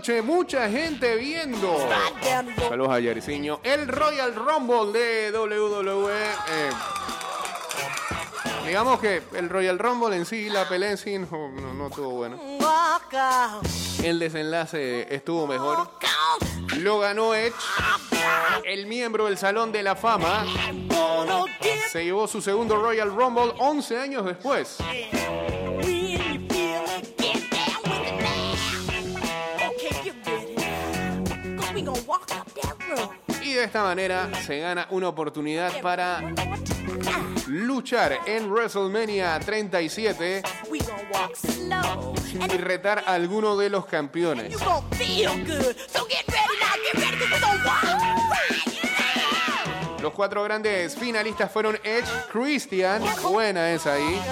Mucha 0.00 0.70
gente 0.70 1.16
viendo. 1.16 1.76
Saludos 2.70 2.90
a 2.90 3.00
Yariciño. 3.00 3.60
El 3.62 3.86
Royal 3.86 4.34
Rumble 4.34 4.98
de 4.98 5.30
WWE. 5.30 6.14
eh, 6.48 6.70
digamos 8.66 8.98
que 8.98 9.22
el 9.34 9.50
Royal 9.50 9.78
Rumble 9.78 10.16
en 10.16 10.24
sí, 10.24 10.48
la 10.48 10.66
pelea 10.66 10.96
no, 11.04 11.48
no, 11.50 11.74
no 11.74 11.88
estuvo 11.88 12.24
out, 12.24 13.66
El 14.02 14.18
desenlace 14.18 15.14
estuvo 15.14 15.46
mejor. 15.46 15.90
Lo 16.78 17.00
ganó 17.00 17.34
Edge, 17.34 17.52
el 18.64 18.86
miembro 18.86 19.26
del 19.26 19.36
Salón 19.36 19.70
de 19.70 19.82
la 19.82 19.96
Fama. 19.96 20.46
Se 21.92 22.04
llevó 22.04 22.26
su 22.26 22.40
segundo 22.40 22.76
Royal 22.76 23.14
Rumble 23.14 23.52
11 23.58 23.98
años 23.98 24.24
después. 24.24 24.78
Y 33.50 33.54
de 33.54 33.64
esta 33.64 33.82
manera 33.82 34.30
se 34.46 34.60
gana 34.60 34.86
una 34.90 35.08
oportunidad 35.08 35.80
para 35.80 36.20
luchar 37.48 38.20
en 38.24 38.48
WrestleMania 38.48 39.40
37 39.40 40.40
We 40.68 40.78
gonna 40.78 41.02
walk 41.12 41.34
slow. 41.34 42.14
y 42.32 42.58
retar 42.58 43.02
a 43.04 43.14
alguno 43.14 43.56
de 43.56 43.68
los 43.68 43.86
campeones. 43.86 44.54
Los 50.00 50.12
cuatro 50.12 50.44
grandes 50.44 50.94
finalistas 50.94 51.50
fueron 51.50 51.76
Edge, 51.82 52.06
Christian, 52.30 53.02
buena 53.20 53.72
es 53.72 53.84
ahí, 53.84 54.22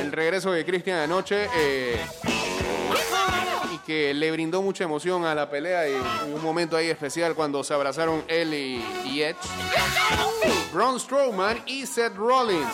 el 0.00 0.12
regreso 0.12 0.52
de 0.52 0.64
Christian 0.64 0.98
anoche 1.00 1.48
eh, 1.56 2.00
que 3.88 4.12
le 4.12 4.30
brindó 4.30 4.60
mucha 4.60 4.84
emoción 4.84 5.24
a 5.24 5.34
la 5.34 5.48
pelea 5.48 5.88
y 5.88 5.94
un 6.30 6.42
momento 6.42 6.76
ahí 6.76 6.90
especial 6.90 7.34
cuando 7.34 7.64
se 7.64 7.72
abrazaron 7.72 8.22
él 8.28 8.52
y, 8.52 8.84
y 9.06 9.22
Edge, 9.22 9.38
Braun 10.74 11.00
Strowman 11.00 11.62
y 11.64 11.86
Seth 11.86 12.14
Rollins. 12.14 12.68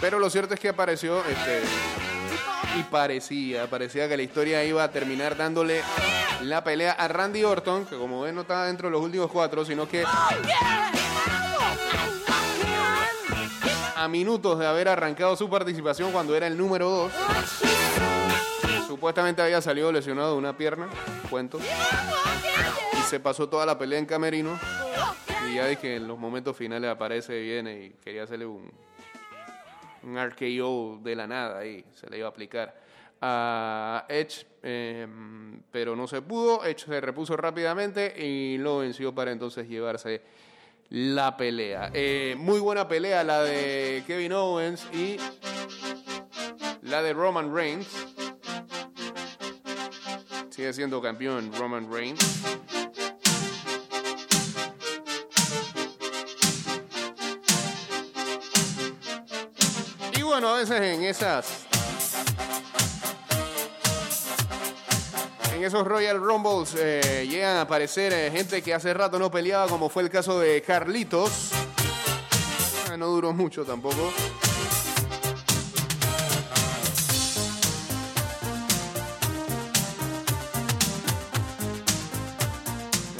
Pero 0.00 0.18
lo 0.18 0.28
cierto 0.28 0.54
es 0.54 0.58
que 0.58 0.70
apareció 0.70 1.20
este, 1.20 1.62
y 2.80 2.82
parecía, 2.82 3.68
parecía 3.68 4.08
que 4.08 4.16
la 4.16 4.24
historia 4.24 4.64
iba 4.64 4.82
a 4.82 4.90
terminar 4.90 5.36
dándole 5.36 5.82
la 6.44 6.64
pelea 6.64 6.92
a 6.92 7.08
Randy 7.08 7.44
Orton, 7.44 7.86
que 7.86 7.96
como 7.96 8.22
ven 8.22 8.34
no 8.34 8.42
estaba 8.42 8.66
dentro 8.66 8.88
de 8.88 8.92
los 8.92 9.02
últimos 9.02 9.30
cuatro, 9.30 9.64
sino 9.64 9.88
que 9.88 10.04
a 13.96 14.08
minutos 14.08 14.58
de 14.58 14.66
haber 14.66 14.88
arrancado 14.88 15.36
su 15.36 15.48
participación 15.48 16.10
cuando 16.12 16.34
era 16.34 16.46
el 16.46 16.58
número 16.58 16.90
dos, 16.90 17.12
supuestamente 18.86 19.42
había 19.42 19.60
salido 19.60 19.92
lesionado 19.92 20.32
de 20.32 20.38
una 20.38 20.56
pierna, 20.56 20.88
cuento, 21.30 21.58
y 21.58 23.02
se 23.08 23.20
pasó 23.20 23.48
toda 23.48 23.64
la 23.64 23.78
pelea 23.78 23.98
en 23.98 24.06
camerino. 24.06 24.58
Y 25.48 25.54
ya 25.56 25.66
dije, 25.66 25.96
en 25.96 26.08
los 26.08 26.18
momentos 26.18 26.56
finales 26.56 26.90
aparece, 26.90 27.40
viene 27.40 27.84
y 27.84 27.90
quería 28.02 28.24
hacerle 28.24 28.46
un, 28.46 28.72
un 30.02 30.30
RKO 30.30 31.00
de 31.02 31.16
la 31.16 31.26
nada 31.26 31.58
ahí, 31.58 31.84
se 31.94 32.08
le 32.08 32.18
iba 32.18 32.26
a 32.26 32.30
aplicar 32.30 32.81
a 33.22 34.04
Edge, 34.08 34.44
eh, 34.62 35.06
pero 35.70 35.94
no 35.94 36.08
se 36.08 36.20
pudo. 36.20 36.64
Edge 36.64 36.84
se 36.84 37.00
repuso 37.00 37.36
rápidamente 37.36 38.12
y 38.20 38.58
lo 38.58 38.78
venció 38.78 39.14
para 39.14 39.30
entonces 39.30 39.68
llevarse 39.68 40.20
la 40.90 41.36
pelea. 41.36 41.90
Eh, 41.94 42.34
muy 42.36 42.58
buena 42.58 42.86
pelea 42.86 43.24
la 43.24 43.42
de 43.42 44.02
Kevin 44.06 44.32
Owens 44.32 44.84
y 44.92 45.16
la 46.82 47.02
de 47.02 47.12
Roman 47.14 47.54
Reigns. 47.54 47.88
Sigue 50.50 50.72
siendo 50.72 51.00
campeón 51.00 51.50
Roman 51.54 51.90
Reigns. 51.90 52.42
Y 60.14 60.22
bueno, 60.22 60.48
a 60.48 60.58
veces 60.58 60.80
en 60.80 61.04
esas. 61.04 61.71
En 65.62 65.68
esos 65.68 65.86
Royal 65.86 66.18
Rumbles 66.20 66.74
eh, 66.76 67.24
llegan 67.30 67.56
a 67.56 67.60
aparecer 67.60 68.12
eh, 68.12 68.32
gente 68.32 68.62
que 68.62 68.74
hace 68.74 68.92
rato 68.92 69.16
no 69.20 69.30
peleaba, 69.30 69.68
como 69.68 69.88
fue 69.88 70.02
el 70.02 70.10
caso 70.10 70.40
de 70.40 70.60
Carlitos. 70.60 71.52
Ah, 72.90 72.96
no 72.96 73.06
duró 73.06 73.32
mucho 73.32 73.64
tampoco. 73.64 74.12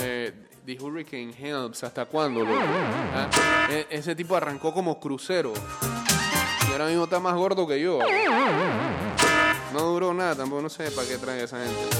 Eh, 0.00 0.32
The 0.66 0.78
Hurricane 0.80 1.32
Helps, 1.38 1.84
¿hasta 1.84 2.06
cuándo? 2.06 2.44
Ah, 2.48 3.28
e- 3.70 3.86
ese 3.90 4.16
tipo 4.16 4.34
arrancó 4.34 4.74
como 4.74 4.98
crucero. 4.98 5.52
Y 6.68 6.72
ahora 6.72 6.86
mismo 6.86 7.04
está 7.04 7.20
más 7.20 7.34
gordo 7.34 7.66
que 7.68 7.80
yo. 7.80 8.00
No 9.72 9.80
duró 9.80 10.12
nada, 10.12 10.34
tampoco 10.36 10.60
no 10.60 10.68
sé 10.68 10.90
para 10.90 11.08
qué 11.08 11.16
trae 11.16 11.44
esa 11.44 11.58
gente. 11.58 11.96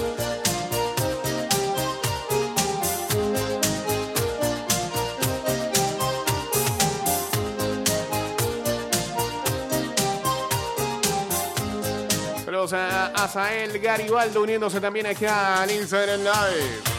Pero 12.44 12.64
o 12.64 12.68
sea, 12.68 13.06
Azael 13.14 13.78
Garibaldo 13.80 14.42
uniéndose 14.42 14.78
también 14.78 15.06
acá 15.06 15.62
al 15.62 15.70
Instagram 15.70 16.20
Live. 16.20 16.91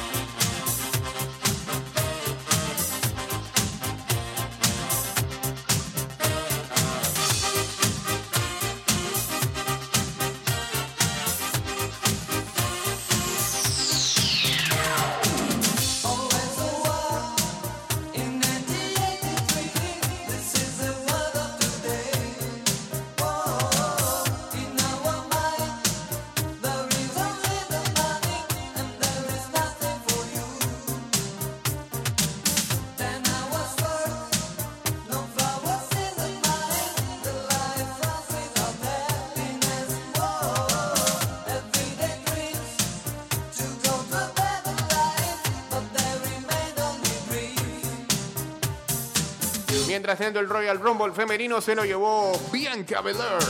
Mientras 49.93 50.17
tanto, 50.17 50.39
el 50.39 50.49
Royal 50.49 50.79
Rumble 50.79 51.13
femenino 51.13 51.61
se 51.61 51.75
lo 51.75 51.85
llevó 51.85 52.31
Bianca 52.51 53.01
Belair. 53.01 53.43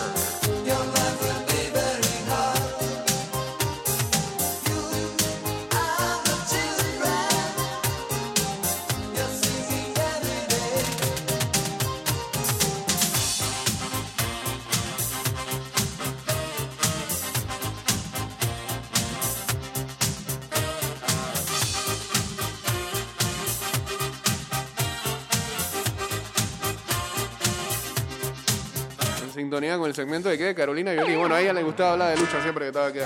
Con 29.53 29.85
el 29.85 29.93
segmento 29.93 30.29
de 30.29 30.37
que 30.37 30.55
Carolina 30.55 30.95
Yoli. 30.95 31.15
Bueno, 31.15 31.35
a 31.35 31.41
ella 31.41 31.53
le 31.53 31.61
gustaba 31.61 31.91
hablar 31.91 32.15
de 32.15 32.19
lucha 32.19 32.41
siempre 32.41 32.65
que 32.65 32.69
estaba 32.69 32.87
aquí. 32.87 32.99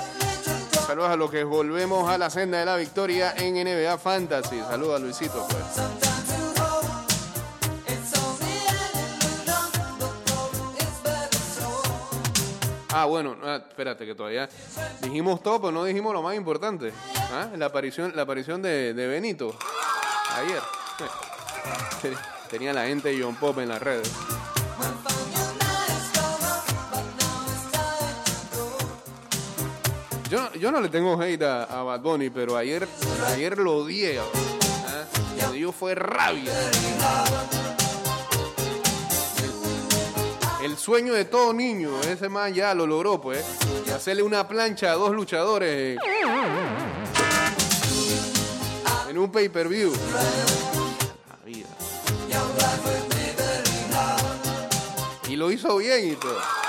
Saludos 0.86 1.10
a 1.10 1.18
los 1.18 1.30
que 1.30 1.44
volvemos 1.44 2.10
a 2.10 2.18
la 2.18 2.30
senda 2.30 2.58
de 2.60 2.66
la 2.66 2.78
victoria 2.78 3.34
en 3.36 3.56
NBA 3.56 3.98
Fantasy. 3.98 4.58
Saludos 4.62 4.96
a 4.96 5.00
Luisito, 5.00 5.46
pues. 5.50 5.62
Ah, 12.94 13.06
bueno, 13.06 13.36
ah, 13.44 13.62
espérate 13.68 14.06
que 14.06 14.16
todavía 14.16 14.48
dijimos 15.02 15.44
todo, 15.44 15.60
pero 15.60 15.74
no 15.74 15.84
dijimos 15.84 16.14
lo 16.14 16.22
más 16.22 16.36
importante. 16.38 16.94
¿Ah? 17.34 17.50
La 17.58 17.66
aparición, 17.66 18.14
la 18.16 18.22
aparición 18.22 18.62
de, 18.62 18.94
de 18.94 19.08
Benito 19.08 19.54
ayer. 20.34 20.62
Tenía 22.50 22.72
la 22.72 22.86
gente 22.86 23.10
de 23.10 23.22
John 23.22 23.36
Pop 23.36 23.60
en 23.60 23.68
las 23.68 23.82
redes. 23.82 24.10
Yo, 30.30 30.54
yo 30.54 30.72
no 30.72 30.82
le 30.82 30.90
tengo 30.90 31.22
hate 31.22 31.44
a, 31.44 31.64
a 31.64 31.84
Bad 31.84 32.02
Bunny, 32.02 32.30
pero 32.30 32.58
ayer, 32.58 32.88
ayer 33.28 33.58
lo 33.58 33.78
odié. 33.78 34.20
¿ah? 34.20 34.26
Lo 35.68 35.72
fue 35.72 35.96
rabia. 35.96 36.52
El, 40.62 40.78
sueño 40.78 41.14
de 41.14 41.26
todo 41.26 41.52
niño, 41.52 42.00
ese 42.02 42.30
man 42.30 42.54
ya 42.54 42.74
lo 42.74 42.88
logró, 42.88 43.20
pues. 43.20 43.44
Y 43.86 43.90
hacerle 43.90 44.24
una 44.24 44.48
plancha 44.48 44.92
a 44.92 44.96
dos 44.96 45.12
luchadores 45.12 45.98
en, 49.10 49.18
un 49.18 49.32
pay-per-view. 49.32 49.92
Y 55.28 55.36
lo 55.36 55.52
hizo 55.52 55.78
bien 55.78 56.12
y 56.12 56.16
todo. 56.16 56.67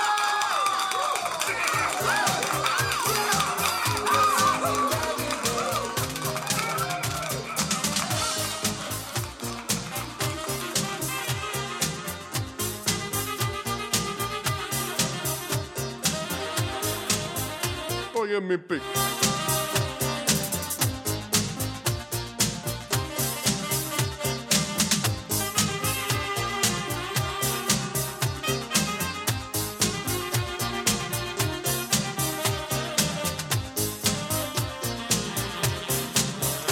Oye, 18.29 18.41
mi 18.41 18.57
pic. 18.57 18.79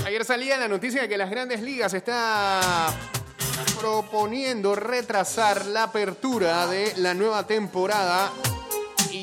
Ayer 0.06 0.24
salía 0.26 0.58
la 0.58 0.68
noticia 0.68 1.02
de 1.02 1.10
que 1.10 1.18
las 1.18 1.32
grandes 1.32 1.64
ligas 1.64 1.92
está 1.96 2.94
proponiendo 3.80 4.76
retrasar 4.76 5.66
la 5.66 5.84
apertura 5.84 6.68
de 6.68 6.94
la 6.98 7.16
nueva 7.16 7.48
temporada 7.48 8.32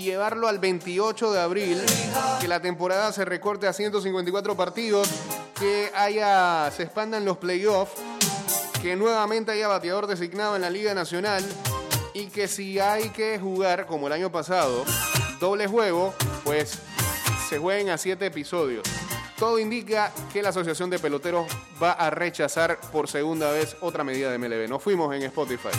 llevarlo 0.05 0.49
al 0.49 0.59
28 0.59 1.33
de 1.33 1.41
abril, 1.41 1.83
que 2.41 2.49
la 2.49 2.61
temporada 2.61 3.13
se 3.13 3.25
recorte 3.25 3.67
a 3.67 3.73
154 3.73 4.57
partidos, 4.57 5.09
que 5.59 5.91
haya 5.95 6.71
se 6.71 6.85
expandan 6.85 7.25
los 7.25 7.39
playoffs, 7.39 7.95
que 8.83 8.97
nuevamente 8.97 9.53
haya 9.53 9.69
bateador 9.69 10.07
designado 10.07 10.57
en 10.57 10.63
la 10.63 10.71
Liga 10.71 10.95
Nacional 10.95 11.45
y 12.13 12.27
que 12.27 12.49
si 12.49 12.79
hay 12.79 13.11
que 13.11 13.39
jugar 13.39 13.87
como 13.87 14.07
el 14.07 14.13
año 14.13 14.31
pasado, 14.31 14.85
doble 15.41 15.67
juego, 15.67 16.15
pues 16.45 16.79
se 17.49 17.59
jueguen 17.59 17.91
a 17.91 17.99
siete 17.99 18.27
episodios. 18.27 18.85
Todo 19.39 19.59
indica 19.59 20.13
que 20.33 20.43
la 20.43 20.51
Asociación 20.51 20.91
de 20.91 20.99
Peloteros 20.99 21.47
va 21.83 21.93
a 21.93 22.11
rechazar 22.11 22.79
por 22.93 23.09
segunda 23.09 23.51
vez 23.51 23.77
otra 23.81 24.05
medida 24.05 24.31
de 24.31 24.39
MLB. 24.39 24.69
Nos 24.69 24.83
fuimos 24.83 25.15
en 25.15 25.23
Spotify. 25.25 25.71